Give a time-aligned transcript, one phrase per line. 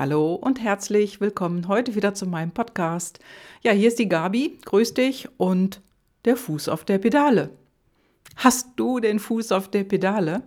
[0.00, 3.18] Hallo und herzlich willkommen heute wieder zu meinem Podcast.
[3.64, 5.80] Ja, hier ist die Gabi, grüß dich und
[6.24, 7.50] der Fuß auf der Pedale.
[8.36, 10.44] Hast du den Fuß auf der Pedale?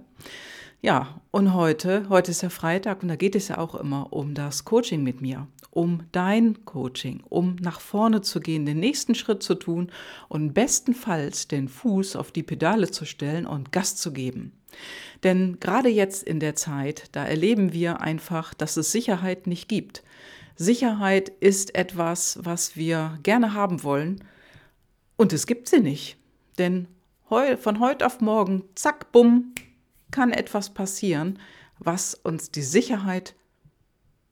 [0.84, 4.34] Ja, und heute, heute ist ja Freitag und da geht es ja auch immer um
[4.34, 9.44] das Coaching mit mir, um dein Coaching, um nach vorne zu gehen, den nächsten Schritt
[9.44, 9.92] zu tun
[10.28, 14.54] und bestenfalls den Fuß auf die Pedale zu stellen und Gas zu geben.
[15.22, 20.02] Denn gerade jetzt in der Zeit, da erleben wir einfach, dass es Sicherheit nicht gibt.
[20.56, 24.24] Sicherheit ist etwas, was wir gerne haben wollen
[25.16, 26.18] und es gibt sie nicht.
[26.58, 26.88] Denn
[27.28, 29.54] von heute auf morgen, zack, bumm,
[30.12, 31.40] kann etwas passieren,
[31.80, 33.36] was uns die Sicherheit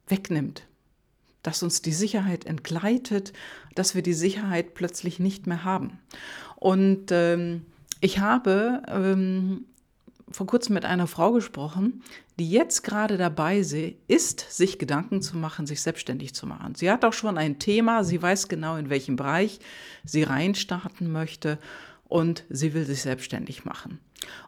[0.06, 0.66] wegnimmt,
[1.42, 3.32] dass uns die Sicherheit entgleitet,
[3.74, 5.98] dass wir die Sicherheit plötzlich nicht mehr haben.
[6.56, 7.66] Und ähm,
[8.00, 9.64] ich habe ähm,
[10.30, 12.02] vor kurzem mit einer Frau gesprochen,
[12.38, 16.74] die jetzt gerade dabei ist, sich Gedanken zu machen, sich selbstständig zu machen.
[16.74, 19.58] Sie hat auch schon ein Thema, sie weiß genau, in welchem Bereich
[20.04, 21.58] sie reinstarten möchte
[22.08, 23.98] und sie will sich selbstständig machen.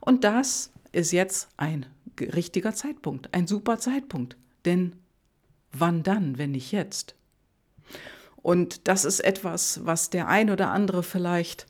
[0.01, 1.87] Und das ist jetzt ein
[2.21, 4.37] richtiger Zeitpunkt, ein super Zeitpunkt.
[4.65, 4.97] Denn
[5.73, 7.15] wann dann, wenn nicht jetzt?
[8.37, 11.67] Und das ist etwas, was der ein oder andere vielleicht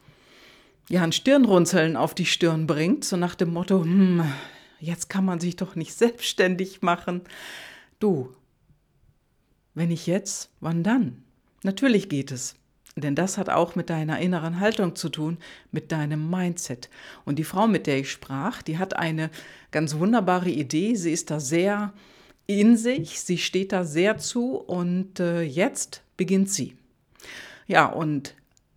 [0.89, 4.25] ja ein Stirnrunzeln auf die Stirn bringt, so nach dem Motto, hm,
[4.81, 7.23] jetzt kann man sich doch nicht selbstständig machen.
[7.99, 8.35] Du,
[9.75, 11.23] wenn nicht jetzt, wann dann?
[11.63, 12.57] Natürlich geht es.
[12.95, 15.39] Denn das hat auch mit deiner inneren Haltung zu tun,
[15.71, 16.91] mit deinem Mindset.
[17.25, 19.31] Und die Frau, mit der ich sprach, die hat eine
[19.71, 20.95] ganz wunderbare Idee.
[20.95, 21.93] Sie ist da sehr
[22.47, 26.77] in sich, sie steht da sehr zu und äh, jetzt beginnt sie.
[27.67, 28.35] Ja, und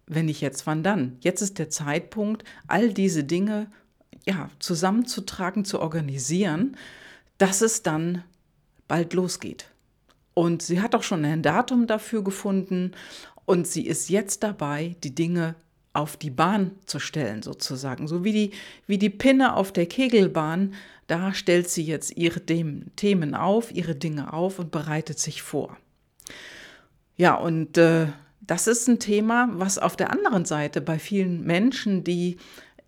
[0.08, 1.18] wenn nicht jetzt, wann dann?
[1.20, 3.68] Jetzt ist der Zeitpunkt, all diese Dinge
[4.26, 6.78] ja, zusammenzutragen, zu organisieren,
[7.38, 8.24] dass es dann
[8.88, 9.70] bald losgeht.
[10.34, 12.92] Und sie hat auch schon ein Datum dafür gefunden
[13.46, 15.56] und sie ist jetzt dabei, die Dinge
[15.94, 18.08] auf die Bahn zu stellen, sozusagen.
[18.08, 18.52] So wie die,
[18.86, 20.74] wie die Pinne auf der Kegelbahn,
[21.08, 25.78] da stellt sie jetzt ihre Themen auf, ihre Dinge auf und bereitet sich vor.
[27.16, 28.08] Ja, und äh,
[28.42, 32.38] das ist ein Thema, was auf der anderen Seite bei vielen Menschen, die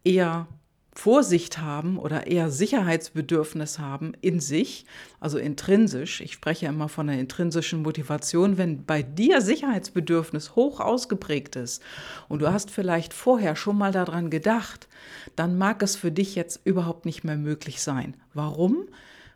[0.03, 0.47] eher
[0.97, 4.87] Vorsicht haben oder eher Sicherheitsbedürfnis haben in sich,
[5.19, 6.21] also intrinsisch.
[6.21, 8.57] Ich spreche immer von einer intrinsischen Motivation.
[8.57, 11.83] Wenn bei dir Sicherheitsbedürfnis hoch ausgeprägt ist
[12.29, 14.87] und du hast vielleicht vorher schon mal daran gedacht,
[15.35, 18.15] dann mag es für dich jetzt überhaupt nicht mehr möglich sein.
[18.33, 18.87] Warum?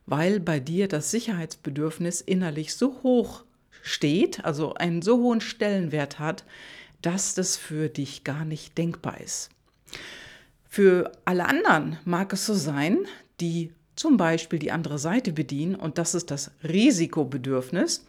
[0.08, 3.44] Weil bei dir das Sicherheitsbedürfnis innerlich so hoch
[3.84, 6.44] steht, also einen so hohen Stellenwert hat,
[7.04, 9.52] dass das für dich gar nicht denkbar ist.
[10.74, 13.00] Für alle anderen mag es so sein,
[13.42, 18.06] die zum Beispiel die andere Seite bedienen, und das ist das Risikobedürfnis.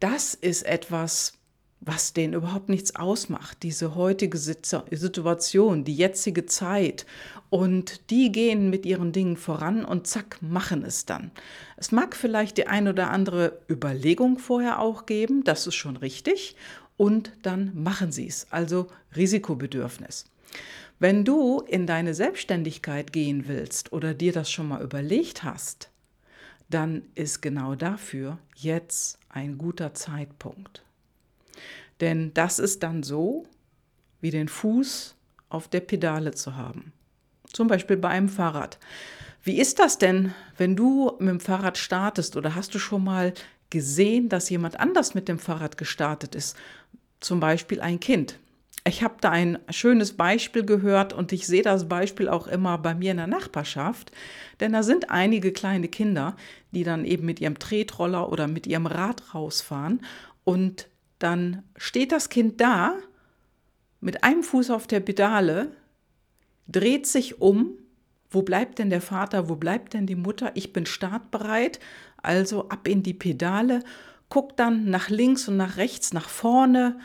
[0.00, 1.34] Das ist etwas,
[1.82, 7.04] was denen überhaupt nichts ausmacht, diese heutige Situation, die jetzige Zeit.
[7.50, 11.32] Und die gehen mit ihren Dingen voran und zack, machen es dann.
[11.76, 16.56] Es mag vielleicht die ein oder andere Überlegung vorher auch geben, das ist schon richtig,
[16.96, 20.24] und dann machen sie es, also Risikobedürfnis.
[20.98, 25.90] Wenn du in deine Selbstständigkeit gehen willst oder dir das schon mal überlegt hast,
[26.70, 30.82] dann ist genau dafür jetzt ein guter Zeitpunkt.
[32.00, 33.44] Denn das ist dann so,
[34.20, 35.14] wie den Fuß
[35.48, 36.92] auf der Pedale zu haben.
[37.52, 38.78] Zum Beispiel bei einem Fahrrad.
[39.42, 43.34] Wie ist das denn, wenn du mit dem Fahrrad startest oder hast du schon mal
[43.70, 46.56] gesehen, dass jemand anders mit dem Fahrrad gestartet ist?
[47.20, 48.38] Zum Beispiel ein Kind.
[48.86, 52.94] Ich habe da ein schönes Beispiel gehört und ich sehe das Beispiel auch immer bei
[52.94, 54.12] mir in der Nachbarschaft,
[54.60, 56.36] denn da sind einige kleine Kinder,
[56.72, 60.02] die dann eben mit ihrem Tretroller oder mit ihrem Rad rausfahren
[60.44, 62.94] und dann steht das Kind da
[64.02, 65.72] mit einem Fuß auf der Pedale,
[66.68, 67.78] dreht sich um,
[68.30, 70.50] wo bleibt denn der Vater, wo bleibt denn die Mutter?
[70.54, 71.80] Ich bin startbereit,
[72.18, 73.80] also ab in die Pedale,
[74.28, 76.98] guckt dann nach links und nach rechts, nach vorne,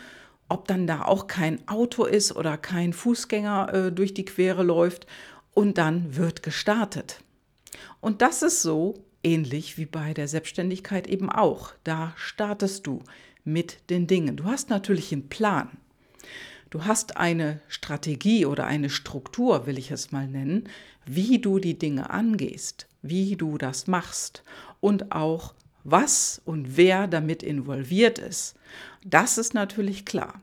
[0.50, 5.08] ob dann da auch kein Auto ist oder kein Fußgänger äh, durch die Quere läuft
[5.54, 7.22] und dann wird gestartet.
[8.02, 11.74] Und das ist so ähnlich wie bei der Selbstständigkeit eben auch.
[11.84, 13.04] Da startest du
[13.44, 14.36] mit den Dingen.
[14.36, 15.70] Du hast natürlich einen Plan.
[16.70, 20.70] Du hast eine Strategie oder eine Struktur, will ich es mal nennen,
[21.06, 24.44] wie du die Dinge angehst, wie du das machst
[24.80, 28.56] und auch was und wer damit involviert ist.
[29.04, 30.42] Das ist natürlich klar.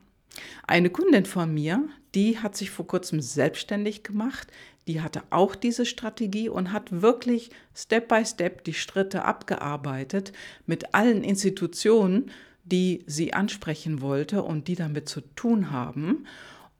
[0.67, 4.47] Eine Kundin von mir, die hat sich vor kurzem selbstständig gemacht,
[4.87, 10.31] die hatte auch diese Strategie und hat wirklich Step by Step die Schritte abgearbeitet
[10.65, 12.31] mit allen Institutionen,
[12.63, 16.25] die sie ansprechen wollte und die damit zu tun haben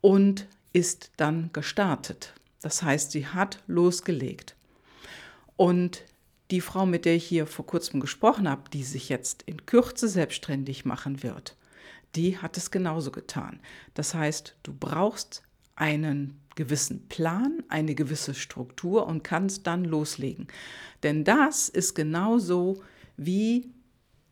[0.01, 2.33] und ist dann gestartet.
[2.61, 4.55] Das heißt, sie hat losgelegt.
[5.55, 6.03] Und
[6.51, 10.07] die Frau, mit der ich hier vor kurzem gesprochen habe, die sich jetzt in Kürze
[10.07, 11.57] selbstständig machen wird,
[12.15, 13.59] die hat es genauso getan.
[13.93, 15.43] Das heißt, du brauchst
[15.75, 20.47] einen gewissen Plan, eine gewisse Struktur und kannst dann loslegen.
[21.03, 22.81] Denn das ist genauso
[23.15, 23.71] wie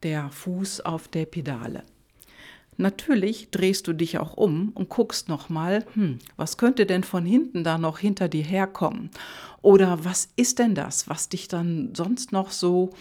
[0.03, 1.83] der Fuß auf der Pedale.
[2.77, 7.63] Natürlich drehst du dich auch um und guckst nochmal, hm, was könnte denn von hinten
[7.63, 9.12] da noch hinter dir herkommen?
[9.62, 12.92] Oder was ist denn das, was dich dann sonst noch so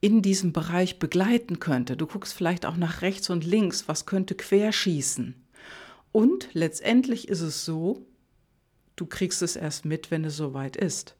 [0.00, 1.96] in diesem Bereich begleiten könnte?
[1.96, 5.34] Du guckst vielleicht auch nach rechts und links, was könnte querschießen?
[6.12, 8.06] Und letztendlich ist es so,
[8.96, 11.16] du kriegst es erst mit, wenn es soweit ist.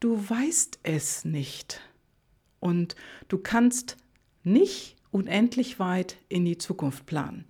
[0.00, 1.80] Du weißt es nicht.
[2.60, 2.94] Und
[3.28, 3.96] du kannst
[4.44, 7.44] nicht unendlich weit in die Zukunft planen.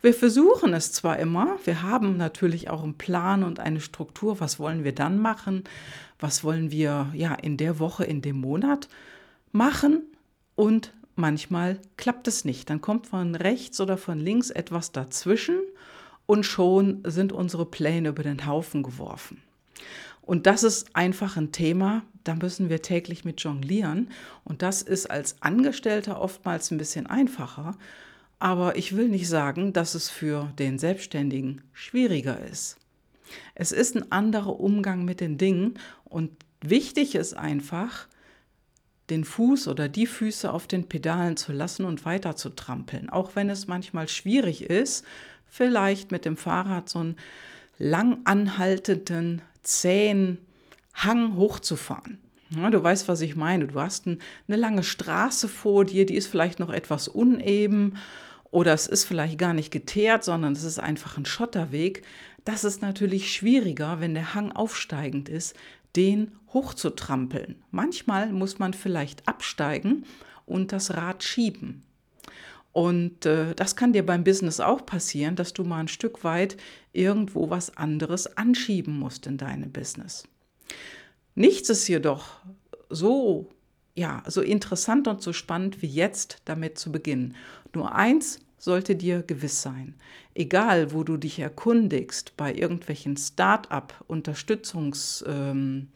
[0.00, 4.58] Wir versuchen es zwar immer, wir haben natürlich auch einen Plan und eine Struktur, was
[4.58, 5.64] wollen wir dann machen,
[6.18, 8.88] was wollen wir ja in der Woche, in dem Monat
[9.52, 10.02] machen
[10.54, 12.70] und manchmal klappt es nicht.
[12.70, 15.58] Dann kommt von rechts oder von links etwas dazwischen
[16.26, 19.42] und schon sind unsere Pläne über den Haufen geworfen.
[20.28, 24.10] Und das ist einfach ein Thema, da müssen wir täglich mit jonglieren.
[24.44, 27.78] Und das ist als Angestellter oftmals ein bisschen einfacher.
[28.38, 32.76] Aber ich will nicht sagen, dass es für den Selbstständigen schwieriger ist.
[33.54, 38.06] Es ist ein anderer Umgang mit den Dingen und wichtig ist einfach,
[39.08, 43.08] den Fuß oder die Füße auf den Pedalen zu lassen und weiter zu trampeln.
[43.08, 45.06] Auch wenn es manchmal schwierig ist,
[45.46, 47.16] vielleicht mit dem Fahrrad so einen
[47.78, 50.38] lang anhaltenden zähen
[50.94, 52.18] Hang hochzufahren.
[52.50, 53.66] Ja, du weißt, was ich meine.
[53.66, 54.18] Du hast ein,
[54.48, 57.98] eine lange Straße vor dir, die ist vielleicht noch etwas uneben
[58.50, 62.02] oder es ist vielleicht gar nicht geteert, sondern es ist einfach ein Schotterweg.
[62.44, 65.54] Das ist natürlich schwieriger, wenn der Hang aufsteigend ist,
[65.94, 67.56] den hochzutrampeln.
[67.70, 70.04] Manchmal muss man vielleicht absteigen
[70.46, 71.82] und das Rad schieben.
[72.72, 76.56] Und äh, das kann dir beim Business auch passieren, dass du mal ein Stück weit
[76.92, 80.24] irgendwo was anderes anschieben musst in deinem Business.
[81.34, 82.40] Nichts ist jedoch
[82.90, 83.48] so,
[83.94, 87.36] ja, so interessant und so spannend wie jetzt damit zu beginnen.
[87.74, 89.94] Nur eins sollte dir gewiss sein.
[90.34, 95.90] Egal, wo du dich erkundigst, bei irgendwelchen Start-up-Unterstützungsthemen,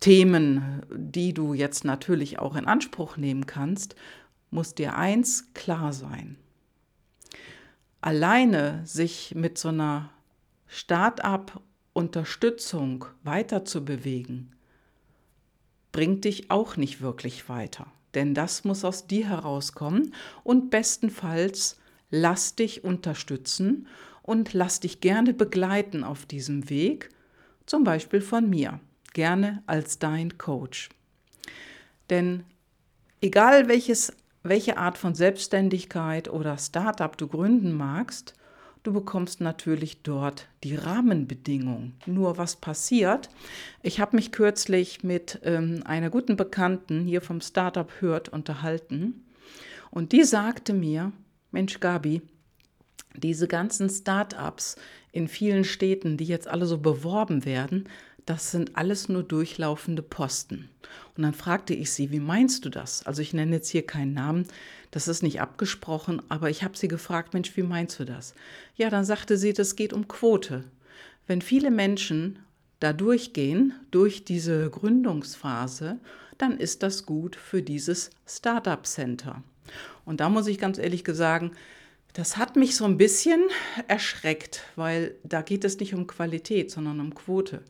[0.00, 3.96] ähm, die du jetzt natürlich auch in Anspruch nehmen kannst,
[4.50, 6.36] muss dir eins klar sein.
[8.00, 10.10] Alleine sich mit so einer
[10.66, 14.54] Start-up-Unterstützung weiterzubewegen,
[15.92, 17.86] bringt dich auch nicht wirklich weiter.
[18.14, 20.14] Denn das muss aus dir herauskommen
[20.44, 21.78] und bestenfalls
[22.10, 23.86] lass dich unterstützen
[24.22, 27.10] und lass dich gerne begleiten auf diesem Weg,
[27.66, 28.80] zum Beispiel von mir,
[29.12, 30.88] gerne als dein Coach.
[32.10, 32.44] Denn
[33.20, 34.12] egal welches
[34.42, 38.34] welche Art von Selbstständigkeit oder Startup du gründen magst,
[38.82, 41.94] du bekommst natürlich dort die Rahmenbedingungen.
[42.06, 43.28] Nur was passiert?
[43.82, 49.24] Ich habe mich kürzlich mit ähm, einer guten Bekannten hier vom Startup Hört unterhalten
[49.90, 51.12] und die sagte mir,
[51.50, 52.22] Mensch Gabi,
[53.14, 54.76] diese ganzen Startups
[55.12, 57.88] in vielen Städten, die jetzt alle so beworben werden,
[58.28, 60.68] das sind alles nur durchlaufende Posten.
[61.16, 63.06] Und dann fragte ich sie, wie meinst du das?
[63.06, 64.46] Also ich nenne jetzt hier keinen Namen,
[64.90, 68.34] das ist nicht abgesprochen, aber ich habe sie gefragt, Mensch, wie meinst du das?
[68.76, 70.64] Ja, dann sagte sie, das geht um Quote.
[71.26, 72.38] Wenn viele Menschen
[72.80, 75.98] da durchgehen, durch diese Gründungsphase,
[76.36, 79.42] dann ist das gut für dieses Startup Center.
[80.04, 81.52] Und da muss ich ganz ehrlich sagen,
[82.12, 83.42] das hat mich so ein bisschen
[83.86, 87.62] erschreckt, weil da geht es nicht um Qualität, sondern um Quote.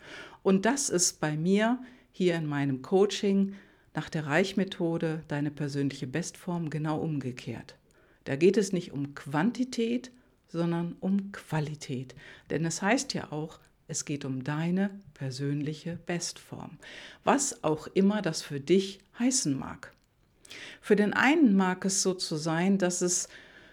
[0.42, 1.78] Und das ist bei mir
[2.12, 3.54] hier in meinem Coaching
[3.94, 7.76] nach der Reichmethode deine persönliche Bestform genau umgekehrt.
[8.24, 10.12] Da geht es nicht um Quantität,
[10.48, 12.14] sondern um Qualität.
[12.50, 16.78] Denn es heißt ja auch, es geht um deine persönliche Bestform.
[17.24, 19.92] Was auch immer das für dich heißen mag.
[20.80, 23.28] Für den einen mag es so zu sein, dass es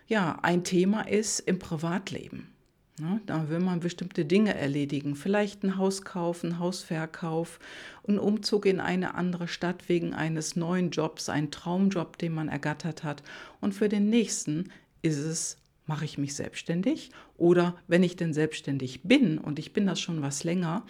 [0.08, 2.52] ja ein Thema ist im Privatleben.
[2.98, 7.60] Ne, da will man bestimmte Dinge erledigen, vielleicht ein Haus kaufen, Hausverkauf,
[8.08, 13.04] einen Umzug in eine andere Stadt wegen eines neuen Jobs, ein Traumjob, den man ergattert
[13.04, 13.22] hat.
[13.60, 14.72] Und für den nächsten
[15.02, 15.58] ist es,
[15.88, 20.22] mache ich mich selbstständig oder wenn ich denn selbstständig bin und ich bin das schon
[20.22, 20.86] was länger,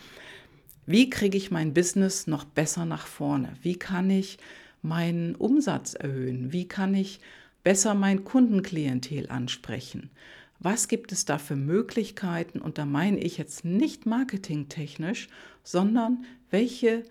[0.86, 3.53] Wie kriege ich mein Business noch besser nach vorne?
[3.62, 4.38] Wie kann ich
[4.81, 6.53] meinen Umsatz erhöhen?
[6.53, 7.19] Wie kann ich
[7.65, 10.12] besser mein Kundenklientel ansprechen?
[10.60, 12.62] Was gibt es da für Möglichkeiten?
[12.62, 15.27] Und da meine ich jetzt nicht marketingtechnisch,
[15.63, 17.03] sondern welche,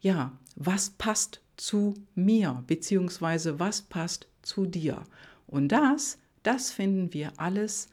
[0.00, 5.04] ja, was passt zu mir, beziehungsweise was passt zu dir?
[5.46, 7.88] Und das, das finden wir alles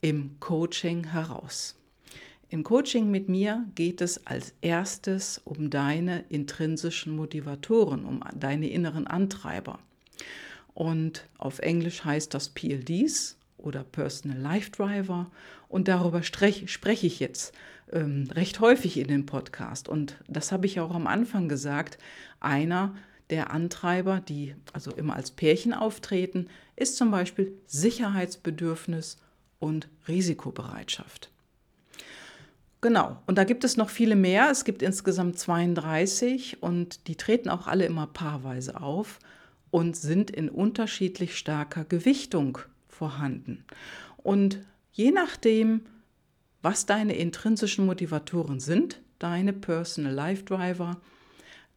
[0.00, 1.76] im Coaching heraus.
[2.48, 9.06] Im Coaching mit mir geht es als erstes um deine intrinsischen Motivatoren, um deine inneren
[9.06, 9.78] Antreiber.
[10.74, 15.30] Und auf Englisch heißt das PLDs oder Personal Life Driver.
[15.68, 17.54] Und darüber spreche ich jetzt
[17.92, 19.88] ähm, recht häufig in dem Podcast.
[19.88, 21.98] Und das habe ich auch am Anfang gesagt.
[22.40, 22.94] Einer
[23.30, 29.18] der Antreiber, die also immer als Pärchen auftreten, ist zum Beispiel Sicherheitsbedürfnis
[29.60, 31.30] und Risikobereitschaft.
[32.80, 34.50] Genau, und da gibt es noch viele mehr.
[34.50, 39.20] Es gibt insgesamt 32 und die treten auch alle immer paarweise auf
[39.74, 43.64] und sind in unterschiedlich starker Gewichtung vorhanden.
[44.18, 44.60] Und
[44.92, 45.80] je nachdem,
[46.62, 51.00] was deine intrinsischen Motivatoren sind, deine Personal Life Driver,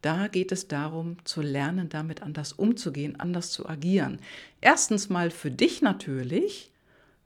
[0.00, 4.20] da geht es darum zu lernen, damit anders umzugehen, anders zu agieren.
[4.60, 6.70] Erstens mal für dich natürlich,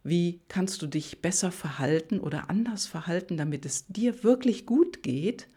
[0.04, 5.48] wie kannst du dich besser verhalten oder anders verhalten, damit es dir wirklich gut geht?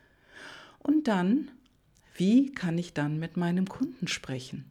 [0.80, 1.52] Und dann,
[2.18, 4.66] wie kann ich dann mit meinem Kunden sprechen?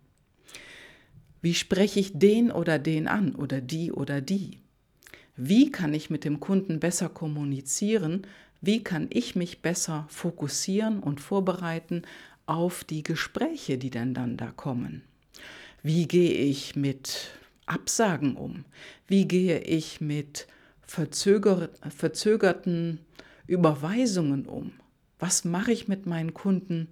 [1.45, 4.61] Wie spreche ich den oder den an oder die oder die?
[5.37, 8.27] Wie kann ich mit dem Kunden besser kommunizieren?
[8.63, 12.01] Wie kann ich mich besser fokussieren und vorbereiten
[12.47, 15.03] auf die Gespräche, die denn dann da kommen?
[15.83, 17.33] Wie gehe ich mit
[17.67, 18.65] Absagen um?
[19.07, 20.47] Wie gehe ich mit
[20.81, 23.01] verzöger verzögerten
[23.47, 24.73] Überweisungen um?
[25.19, 26.89] Was mache ich mit meinen Kunden,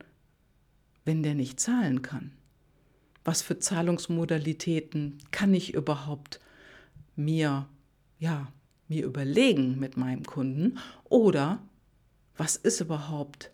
[1.06, 2.32] wenn der nicht zahlen kann?
[3.24, 6.40] Was für Zahlungsmodalitäten kann ich überhaupt
[7.14, 7.66] mir,
[8.18, 8.52] ja,
[8.88, 10.78] mir überlegen mit meinem Kunden?
[11.04, 11.62] Oder
[12.36, 13.50] was ist überhaupt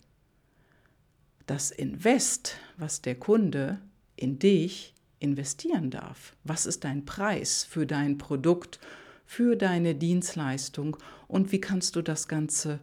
[1.46, 3.80] das Invest, was der Kunde
[4.16, 6.36] in dich investieren darf.
[6.44, 8.78] Was ist dein Preis für dein Produkt,
[9.26, 10.96] für deine Dienstleistung
[11.26, 12.80] und wie kannst du das Ganze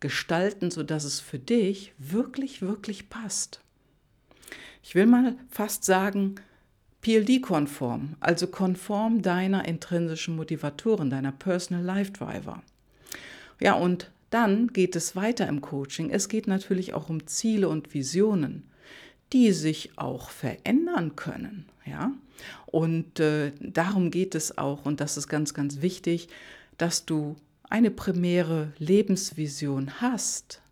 [0.00, 3.60] gestalten, sodass es für dich wirklich, wirklich passt.
[4.82, 6.36] Ich will mal fast sagen,
[7.02, 12.62] PLD-konform, also konform deiner intrinsischen Motivatoren, deiner Personal Life Driver.
[13.60, 16.10] Ja, und dann geht es weiter im Coaching.
[16.10, 18.64] Es geht natürlich auch um Ziele und Visionen
[19.32, 21.66] die sich auch verändern können.
[21.84, 22.12] Ja?
[22.66, 26.28] Und äh, darum geht es auch, und das ist ganz, ganz wichtig,
[26.78, 27.36] dass du
[27.68, 30.62] eine primäre Lebensvision hast.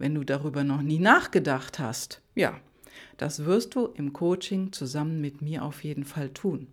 [0.00, 2.58] Wenn du darüber noch nie nachgedacht hast, ja,
[3.18, 6.68] das wirst du im Coaching zusammen mit mir auf jeden Fall tun.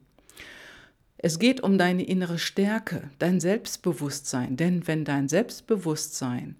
[1.18, 6.56] Es geht um deine innere Stärke, dein Selbstbewusstsein, denn wenn dein Selbstbewusstsein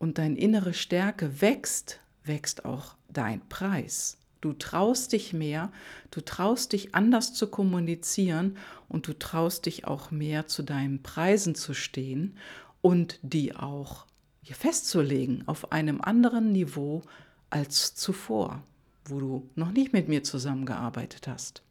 [0.00, 4.18] und deine innere Stärke wächst, wächst auch dein Preis.
[4.40, 5.70] Du traust dich mehr,
[6.10, 8.56] du traust dich anders zu kommunizieren
[8.88, 12.36] und du traust dich auch mehr zu deinen Preisen zu stehen
[12.80, 14.06] und die auch
[14.44, 17.02] festzulegen auf einem anderen Niveau
[17.50, 18.62] als zuvor,
[19.04, 21.62] wo du noch nicht mit mir zusammengearbeitet hast.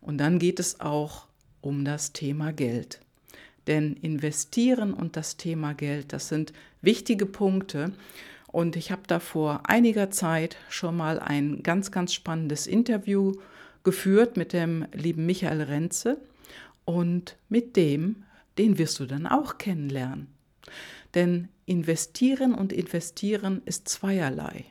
[0.00, 1.26] Und dann geht es auch
[1.60, 3.00] um das Thema Geld.
[3.68, 7.92] Denn investieren und das Thema Geld, das sind wichtige Punkte.
[8.48, 13.32] Und ich habe da vor einiger Zeit schon mal ein ganz, ganz spannendes Interview
[13.84, 16.20] geführt mit dem lieben Michael Renze.
[16.84, 18.24] Und mit dem,
[18.58, 20.26] den wirst du dann auch kennenlernen.
[21.14, 24.66] Denn investieren und investieren ist zweierlei.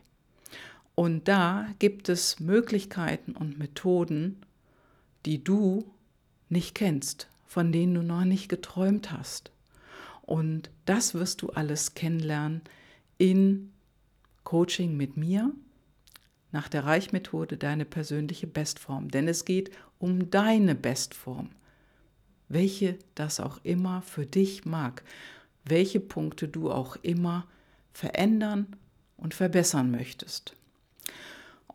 [0.96, 4.42] Und da gibt es Möglichkeiten und Methoden,
[5.26, 5.86] die du
[6.50, 9.52] nicht kennst, von denen du noch nicht geträumt hast.
[10.22, 12.62] Und das wirst du alles kennenlernen
[13.18, 13.72] in
[14.44, 15.52] Coaching mit mir
[16.52, 19.10] nach der Reichmethode deine persönliche Bestform.
[19.10, 21.50] Denn es geht um deine Bestform,
[22.50, 25.04] welche das auch immer für dich mag,
[25.66, 27.46] welche Punkte du auch immer
[27.94, 28.68] verändern
[29.18, 30.56] und verbessern möchtest.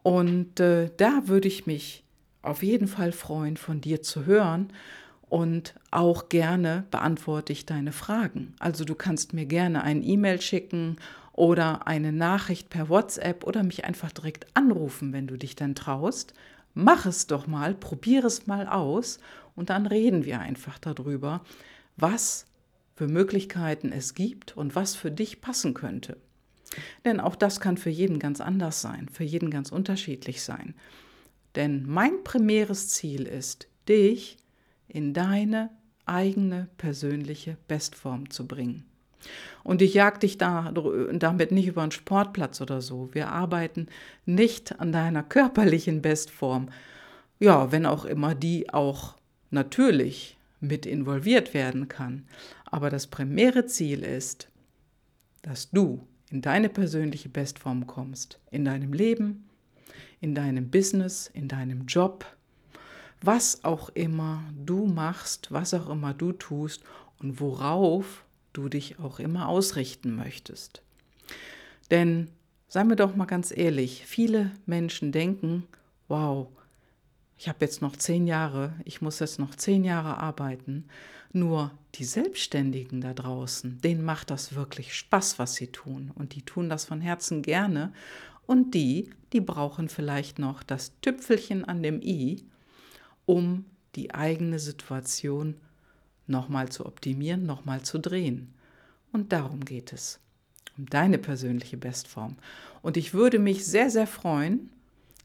[0.03, 2.05] Und äh, da würde ich mich
[2.43, 4.73] auf jeden Fall freuen, von dir zu hören.
[5.29, 8.55] Und auch gerne beantworte ich deine Fragen.
[8.61, 10.97] Also du kannst mir gerne ein E-Mail schicken
[11.33, 16.33] oder eine Nachricht per WhatsApp oder mich einfach direkt anrufen, wenn du dich dann traust.
[16.75, 19.19] Mach es doch mal, probiere es mal aus
[19.57, 21.41] und dann reden wir einfach darüber,
[21.97, 22.47] was
[22.97, 26.17] für Möglichkeiten es gibt und was für dich passen könnte.
[27.05, 30.75] Denn auch das kann für jeden ganz anders sein, für jeden ganz unterschiedlich sein.
[31.55, 34.39] Denn mein primäres Ziel ist, dich
[34.89, 35.71] in deine
[36.07, 38.85] eigene persönliche Bestform zu bringen.
[39.65, 40.73] Und ich jag dich da,
[41.13, 43.11] damit nicht über einen Sportplatz oder so.
[43.13, 43.89] Wir arbeiten
[44.25, 46.69] nicht an deiner körperlichen Bestform.
[47.39, 49.17] Ja, wenn auch immer die auch
[49.51, 52.27] natürlich mit involviert werden kann.
[52.77, 54.49] Aber das primäre Ziel ist,
[55.41, 58.39] dass du in deine persönliche Bestform kommst.
[58.51, 59.49] In deinem Leben,
[60.21, 62.27] in deinem Business, in deinem Job,
[63.23, 66.83] was auch immer du machst, was auch immer du tust
[67.19, 70.83] und worauf du dich auch immer ausrichten möchtest.
[71.91, 72.29] Denn,
[72.69, 75.67] seien wir doch mal ganz ehrlich, viele Menschen denken,
[76.09, 76.49] wow,
[77.39, 80.85] ich habe jetzt noch zehn Jahre, ich muss jetzt noch zehn Jahre arbeiten.
[81.33, 86.11] Nur die Selbstständigen da draußen, denen macht das wirklich Spaß, was sie tun.
[86.15, 87.93] Und die tun das von Herzen gerne.
[88.47, 92.45] Und die, die brauchen vielleicht noch das Tüpfelchen an dem i,
[93.25, 93.65] um
[93.97, 95.57] die eigene Situation
[96.27, 98.55] nochmal zu optimieren, nochmal zu drehen.
[99.13, 100.21] Und darum geht es,
[100.77, 102.37] um deine persönliche Bestform.
[102.83, 104.71] Und ich würde mich sehr, sehr freuen,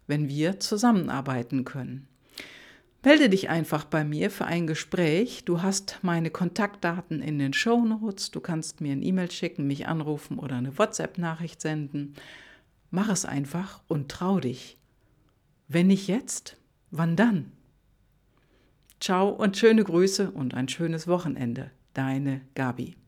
[0.08, 2.08] wenn wir zusammenarbeiten können.
[3.04, 5.44] Melde dich einfach bei mir für ein Gespräch.
[5.44, 8.30] Du hast meine Kontaktdaten in den Show Notes.
[8.30, 12.14] Du kannst mir ein E-Mail schicken, mich anrufen oder eine WhatsApp-Nachricht senden.
[12.92, 14.78] Mach es einfach und trau dich.
[15.68, 16.58] Wenn nicht jetzt,
[16.92, 17.52] wann dann?
[19.00, 21.72] Ciao und schöne Grüße und ein schönes Wochenende.
[21.96, 23.01] Deine Gabi.